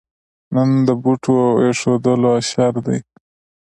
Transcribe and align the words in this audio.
نن 0.53 0.69
د 0.87 0.89
بوټو 1.01 1.37
اېښودلو 1.61 2.29
اشر 2.39 2.73
دی. 2.85 2.99